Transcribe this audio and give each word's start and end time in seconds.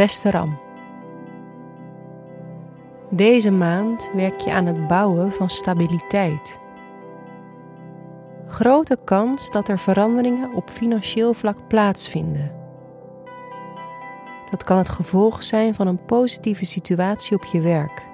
Beste 0.00 0.30
Ram. 0.30 0.58
Deze 3.10 3.50
maand 3.50 4.10
werk 4.14 4.40
je 4.40 4.52
aan 4.52 4.66
het 4.66 4.86
bouwen 4.86 5.32
van 5.32 5.50
stabiliteit. 5.50 6.58
Grote 8.46 8.98
kans 9.04 9.50
dat 9.50 9.68
er 9.68 9.78
veranderingen 9.78 10.54
op 10.54 10.70
financieel 10.70 11.34
vlak 11.34 11.68
plaatsvinden. 11.68 12.52
Dat 14.50 14.64
kan 14.64 14.78
het 14.78 14.88
gevolg 14.88 15.42
zijn 15.42 15.74
van 15.74 15.86
een 15.86 16.04
positieve 16.04 16.64
situatie 16.64 17.36
op 17.36 17.44
je 17.44 17.60
werk. 17.60 18.08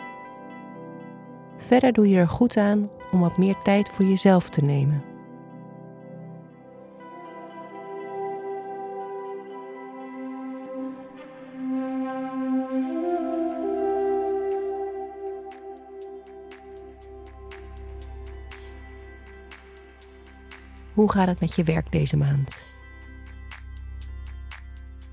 Verder 1.56 1.92
doe 1.92 2.08
je 2.08 2.18
er 2.18 2.28
goed 2.28 2.56
aan 2.56 2.90
om 3.12 3.20
wat 3.20 3.38
meer 3.38 3.56
tijd 3.62 3.88
voor 3.88 4.04
jezelf 4.04 4.48
te 4.48 4.64
nemen. 4.64 5.15
Hoe 20.96 21.12
gaat 21.12 21.26
het 21.26 21.40
met 21.40 21.54
je 21.54 21.64
werk 21.64 21.92
deze 21.92 22.16
maand? 22.16 22.64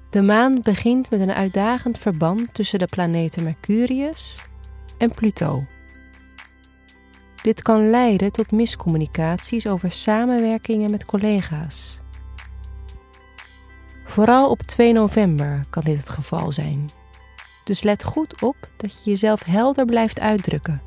De 0.10 0.22
maan 0.22 0.62
begint 0.62 1.10
met 1.10 1.20
een 1.20 1.34
uitdagend 1.34 1.98
verband 1.98 2.54
tussen 2.54 2.80
de 2.80 2.86
planeten 2.86 3.44
Mercurius 3.44 4.42
en 4.98 5.12
Pluto. 5.12 5.66
Dit 7.42 7.62
kan 7.62 7.90
leiden 7.90 8.32
tot 8.32 8.52
miscommunicaties 8.52 9.68
over 9.68 9.92
samenwerkingen 9.92 10.92
met 10.92 11.06
collega's. 11.06 12.02
Vooral 14.06 14.50
op 14.50 14.62
2 14.62 14.94
november 14.94 15.66
kan 15.70 15.84
dit 15.84 15.98
het 15.98 16.10
geval 16.10 16.52
zijn. 16.52 16.90
Dus 17.64 17.82
let 17.82 18.04
goed 18.04 18.42
op 18.42 18.56
dat 18.78 19.04
je 19.04 19.10
jezelf 19.10 19.44
helder 19.44 19.86
blijft 19.86 20.20
uitdrukken. 20.20 20.82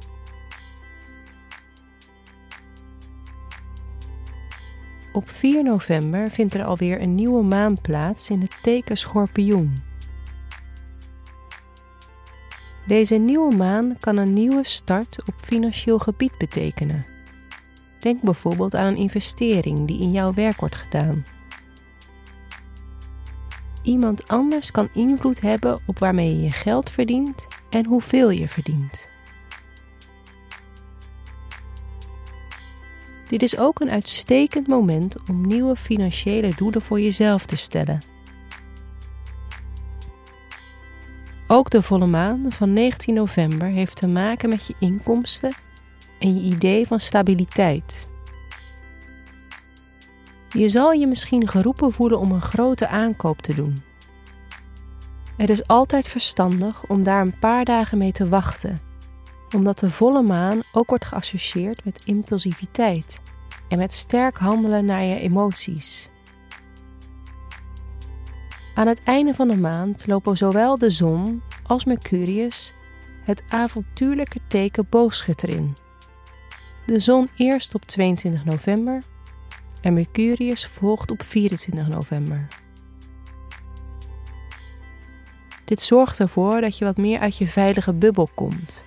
Op 5.16 5.30
4 5.30 5.62
november 5.62 6.30
vindt 6.30 6.54
er 6.54 6.64
alweer 6.64 7.02
een 7.02 7.14
nieuwe 7.14 7.42
maan 7.42 7.80
plaats 7.80 8.30
in 8.30 8.40
het 8.40 8.62
teken 8.62 8.96
Schorpioen. 8.96 9.76
Deze 12.86 13.14
nieuwe 13.14 13.56
maan 13.56 13.96
kan 14.00 14.16
een 14.16 14.32
nieuwe 14.32 14.64
start 14.64 15.18
op 15.28 15.34
financieel 15.40 15.98
gebied 15.98 16.38
betekenen. 16.38 17.06
Denk 18.00 18.22
bijvoorbeeld 18.22 18.74
aan 18.74 18.86
een 18.86 18.96
investering 18.96 19.86
die 19.86 20.00
in 20.00 20.12
jouw 20.12 20.34
werk 20.34 20.60
wordt 20.60 20.76
gedaan. 20.76 21.24
Iemand 23.82 24.28
anders 24.28 24.70
kan 24.70 24.88
invloed 24.94 25.40
hebben 25.40 25.78
op 25.86 25.98
waarmee 25.98 26.36
je 26.36 26.42
je 26.42 26.52
geld 26.52 26.90
verdient 26.90 27.46
en 27.70 27.86
hoeveel 27.86 28.30
je 28.30 28.48
verdient. 28.48 29.15
Dit 33.28 33.42
is 33.42 33.58
ook 33.58 33.80
een 33.80 33.90
uitstekend 33.90 34.66
moment 34.66 35.16
om 35.28 35.46
nieuwe 35.46 35.76
financiële 35.76 36.52
doelen 36.56 36.82
voor 36.82 37.00
jezelf 37.00 37.46
te 37.46 37.56
stellen. 37.56 37.98
Ook 41.48 41.70
de 41.70 41.82
volle 41.82 42.06
maan 42.06 42.44
van 42.48 42.72
19 42.72 43.14
november 43.14 43.68
heeft 43.68 43.96
te 43.96 44.08
maken 44.08 44.48
met 44.48 44.66
je 44.66 44.74
inkomsten 44.78 45.54
en 46.18 46.34
je 46.34 46.54
idee 46.54 46.86
van 46.86 47.00
stabiliteit. 47.00 48.08
Je 50.48 50.68
zal 50.68 50.92
je 50.92 51.06
misschien 51.06 51.48
geroepen 51.48 51.92
voelen 51.92 52.18
om 52.18 52.30
een 52.30 52.42
grote 52.42 52.88
aankoop 52.88 53.38
te 53.38 53.54
doen. 53.54 53.82
Het 55.36 55.50
is 55.50 55.66
altijd 55.66 56.08
verstandig 56.08 56.88
om 56.88 57.04
daar 57.04 57.20
een 57.20 57.38
paar 57.38 57.64
dagen 57.64 57.98
mee 57.98 58.12
te 58.12 58.28
wachten 58.28 58.78
omdat 59.54 59.78
de 59.78 59.90
volle 59.90 60.22
maan 60.22 60.62
ook 60.72 60.88
wordt 60.88 61.04
geassocieerd 61.04 61.84
met 61.84 62.04
impulsiviteit 62.04 63.20
en 63.68 63.78
met 63.78 63.92
sterk 63.92 64.36
handelen 64.36 64.84
naar 64.84 65.02
je 65.02 65.20
emoties. 65.20 66.10
Aan 68.74 68.86
het 68.86 69.02
einde 69.04 69.34
van 69.34 69.48
de 69.48 69.56
maand 69.56 70.06
lopen 70.06 70.36
zowel 70.36 70.78
de 70.78 70.90
zon 70.90 71.42
als 71.62 71.84
Mercurius 71.84 72.74
het 73.24 73.42
avontuurlijke 73.48 74.40
teken 74.48 74.86
boogschutter 74.90 75.48
in. 75.48 75.76
De 76.86 76.98
zon 77.00 77.28
eerst 77.36 77.74
op 77.74 77.84
22 77.84 78.44
november 78.44 79.02
en 79.80 79.94
Mercurius 79.94 80.66
volgt 80.66 81.10
op 81.10 81.22
24 81.22 81.88
november. 81.88 82.48
Dit 85.64 85.82
zorgt 85.82 86.20
ervoor 86.20 86.60
dat 86.60 86.78
je 86.78 86.84
wat 86.84 86.96
meer 86.96 87.18
uit 87.18 87.36
je 87.36 87.48
veilige 87.48 87.94
bubbel 87.94 88.28
komt 88.34 88.84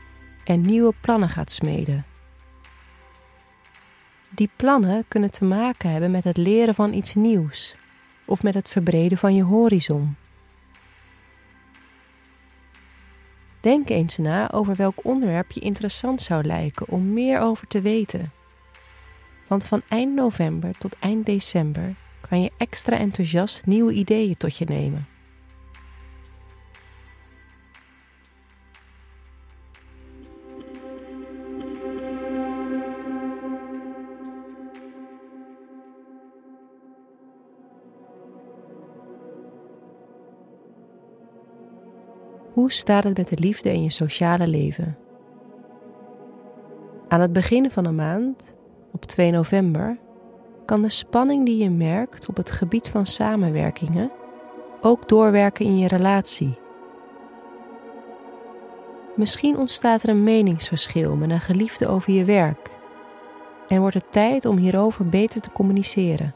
en 0.49 0.61
nieuwe 0.61 0.93
plannen 1.01 1.29
gaat 1.29 1.51
smeden. 1.51 2.05
Die 4.29 4.49
plannen 4.55 5.05
kunnen 5.07 5.31
te 5.31 5.45
maken 5.45 5.91
hebben 5.91 6.11
met 6.11 6.23
het 6.23 6.37
leren 6.37 6.75
van 6.75 6.93
iets 6.93 7.15
nieuws 7.15 7.75
of 8.25 8.43
met 8.43 8.53
het 8.53 8.69
verbreden 8.69 9.17
van 9.17 9.35
je 9.35 9.43
horizon. 9.43 10.15
Denk 13.59 13.89
eens 13.89 14.17
na 14.17 14.51
over 14.51 14.75
welk 14.75 15.05
onderwerp 15.05 15.51
je 15.51 15.59
interessant 15.59 16.21
zou 16.21 16.43
lijken 16.43 16.87
om 16.89 17.13
meer 17.13 17.39
over 17.39 17.67
te 17.67 17.81
weten. 17.81 18.31
Want 19.47 19.63
van 19.63 19.81
eind 19.87 20.15
november 20.15 20.77
tot 20.77 20.95
eind 20.99 21.25
december 21.25 21.95
kan 22.29 22.41
je 22.41 22.51
extra 22.57 22.97
enthousiast 22.97 23.65
nieuwe 23.65 23.93
ideeën 23.93 24.37
tot 24.37 24.57
je 24.57 24.65
nemen. 24.65 25.07
Hoe 42.53 42.71
staat 42.71 43.03
het 43.03 43.17
met 43.17 43.27
de 43.27 43.39
liefde 43.39 43.73
in 43.73 43.83
je 43.83 43.89
sociale 43.89 44.47
leven? 44.47 44.97
Aan 47.07 47.21
het 47.21 47.33
begin 47.33 47.71
van 47.71 47.83
de 47.83 47.91
maand, 47.91 48.53
op 48.91 49.05
2 49.05 49.31
november, 49.31 49.97
kan 50.65 50.81
de 50.81 50.89
spanning 50.89 51.45
die 51.45 51.57
je 51.63 51.69
merkt 51.69 52.27
op 52.27 52.37
het 52.37 52.51
gebied 52.51 52.89
van 52.89 53.05
samenwerkingen 53.05 54.11
ook 54.81 55.07
doorwerken 55.07 55.65
in 55.65 55.77
je 55.77 55.87
relatie. 55.87 56.57
Misschien 59.15 59.57
ontstaat 59.57 60.03
er 60.03 60.09
een 60.09 60.23
meningsverschil 60.23 61.15
met 61.15 61.31
een 61.31 61.39
geliefde 61.39 61.87
over 61.87 62.13
je 62.13 62.25
werk 62.25 62.77
en 63.67 63.79
wordt 63.79 63.95
het 63.95 64.11
tijd 64.11 64.45
om 64.45 64.57
hierover 64.57 65.09
beter 65.09 65.41
te 65.41 65.51
communiceren. 65.51 66.33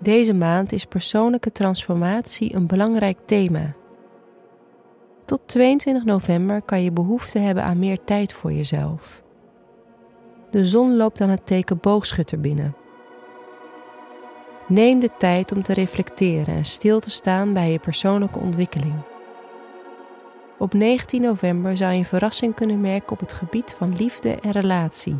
Deze 0.00 0.34
maand 0.34 0.72
is 0.72 0.84
persoonlijke 0.84 1.52
transformatie 1.52 2.54
een 2.54 2.66
belangrijk 2.66 3.18
thema. 3.24 3.74
Tot 5.24 5.40
22 5.46 6.04
november 6.04 6.62
kan 6.62 6.82
je 6.82 6.92
behoefte 6.92 7.38
hebben 7.38 7.64
aan 7.64 7.78
meer 7.78 8.04
tijd 8.04 8.32
voor 8.32 8.52
jezelf. 8.52 9.22
De 10.50 10.66
zon 10.66 10.96
loopt 10.96 11.20
aan 11.20 11.28
het 11.28 11.46
teken 11.46 11.78
boogschutter 11.80 12.40
binnen. 12.40 12.76
Neem 14.66 15.00
de 15.00 15.10
tijd 15.18 15.52
om 15.52 15.62
te 15.62 15.72
reflecteren 15.72 16.54
en 16.54 16.64
stil 16.64 17.00
te 17.00 17.10
staan 17.10 17.52
bij 17.52 17.72
je 17.72 17.78
persoonlijke 17.78 18.38
ontwikkeling. 18.38 18.94
Op 20.58 20.74
19 20.74 21.20
november 21.22 21.76
zou 21.76 21.92
je 21.92 21.98
een 21.98 22.04
verrassing 22.04 22.54
kunnen 22.54 22.80
merken 22.80 23.12
op 23.12 23.20
het 23.20 23.32
gebied 23.32 23.74
van 23.78 23.96
liefde 23.96 24.34
en 24.40 24.50
relatie. 24.50 25.16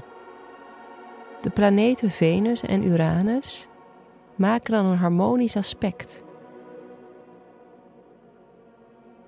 De 1.39 1.51
planeten 1.51 2.11
Venus 2.11 2.63
en 2.63 2.87
Uranus 2.87 3.69
maken 4.37 4.73
dan 4.73 4.85
een 4.85 4.99
harmonisch 4.99 5.57
aspect. 5.57 6.25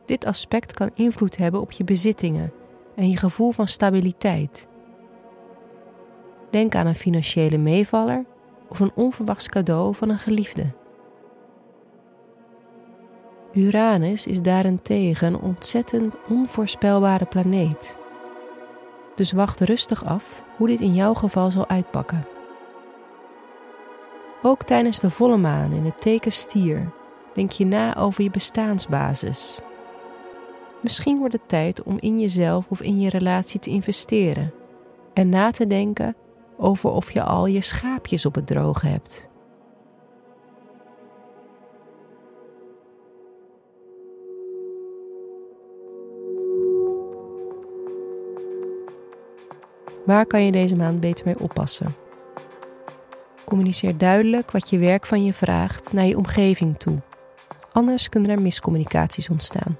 Dit 0.04 0.24
aspect 0.24 0.72
kan 0.72 0.90
invloed 0.94 1.36
hebben 1.36 1.60
op 1.60 1.72
je 1.72 1.84
bezittingen 1.84 2.52
en 2.94 3.10
je 3.10 3.16
gevoel 3.16 3.50
van 3.50 3.68
stabiliteit. 3.68 4.66
Denk 6.50 6.74
aan 6.74 6.86
een 6.86 6.94
financiële 6.94 7.58
meevaller 7.58 8.24
of 8.68 8.80
een 8.80 8.92
onverwachts 8.94 9.48
cadeau 9.48 9.94
van 9.94 10.08
een 10.08 10.18
geliefde. 10.18 10.72
Uranus 13.52 14.26
is 14.26 14.42
daarentegen 14.42 15.34
een 15.34 15.40
ontzettend 15.40 16.14
onvoorspelbare 16.28 17.24
planeet. 17.24 17.96
Dus 19.14 19.32
wacht 19.32 19.60
rustig 19.60 20.04
af 20.04 20.42
hoe 20.56 20.66
dit 20.66 20.80
in 20.80 20.94
jouw 20.94 21.14
geval 21.14 21.50
zal 21.50 21.68
uitpakken. 21.68 22.37
Ook 24.42 24.62
tijdens 24.62 25.00
de 25.00 25.10
volle 25.10 25.36
maan 25.36 25.72
in 25.72 25.84
het 25.84 26.00
teken 26.00 26.32
stier 26.32 26.92
denk 27.34 27.50
je 27.50 27.66
na 27.66 27.96
over 27.96 28.22
je 28.22 28.30
bestaansbasis. 28.30 29.60
Misschien 30.82 31.18
wordt 31.18 31.32
het 31.32 31.48
tijd 31.48 31.82
om 31.82 31.96
in 32.00 32.20
jezelf 32.20 32.66
of 32.68 32.80
in 32.80 33.00
je 33.00 33.08
relatie 33.08 33.60
te 33.60 33.70
investeren 33.70 34.52
en 35.14 35.28
na 35.28 35.50
te 35.50 35.66
denken 35.66 36.16
over 36.56 36.90
of 36.90 37.10
je 37.10 37.22
al 37.22 37.46
je 37.46 37.60
schaapjes 37.60 38.26
op 38.26 38.34
het 38.34 38.46
droge 38.46 38.86
hebt. 38.86 39.28
Waar 50.04 50.26
kan 50.26 50.44
je 50.44 50.52
deze 50.52 50.76
maand 50.76 51.00
beter 51.00 51.26
mee 51.26 51.40
oppassen? 51.40 52.07
Communiceer 53.48 53.98
duidelijk 53.98 54.50
wat 54.50 54.70
je 54.70 54.78
werk 54.78 55.06
van 55.06 55.24
je 55.24 55.32
vraagt 55.32 55.92
naar 55.92 56.04
je 56.04 56.16
omgeving 56.16 56.78
toe. 56.78 56.98
Anders 57.72 58.08
kunnen 58.08 58.30
er 58.30 58.40
miscommunicaties 58.40 59.28
ontstaan. 59.28 59.78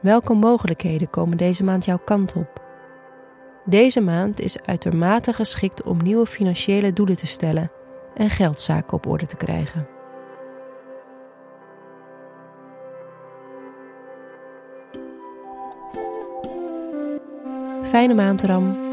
Welke 0.00 0.34
mogelijkheden 0.34 1.10
komen 1.10 1.36
deze 1.36 1.64
maand 1.64 1.84
jouw 1.84 2.00
kant 2.04 2.34
op? 2.34 2.62
Deze 3.64 4.00
maand 4.00 4.40
is 4.40 4.60
uitermate 4.62 5.32
geschikt 5.32 5.82
om 5.82 6.02
nieuwe 6.02 6.26
financiële 6.26 6.92
doelen 6.92 7.16
te 7.16 7.26
stellen 7.26 7.70
en 8.14 8.30
geldzaken 8.30 8.92
op 8.92 9.06
orde 9.06 9.26
te 9.26 9.36
krijgen. 9.36 10.01
Fijne 17.82 18.14
maand, 18.14 18.42
Ram. 18.42 18.92